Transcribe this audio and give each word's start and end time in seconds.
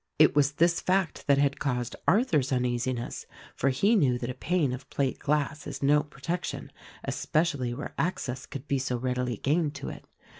It 0.17 0.35
was 0.35 0.53
this 0.53 0.81
fact 0.81 1.27
that 1.27 1.37
had 1.37 1.59
caused 1.59 1.95
Arthur's 2.07 2.51
uneasiness; 2.51 3.27
for 3.55 3.69
he 3.69 3.95
knew 3.95 4.17
that 4.17 4.31
a 4.31 4.33
pane 4.33 4.73
of 4.73 4.89
plate 4.89 5.19
glass 5.19 5.67
is 5.67 5.83
no 5.83 6.01
protection— 6.01 6.71
especially 7.03 7.71
where 7.75 7.93
access 7.99 8.47
could 8.47 8.67
be 8.67 8.79
so 8.79 8.97
readily 8.97 9.37
gained 9.37 9.75
to 9.75 9.89
it. 9.89 10.05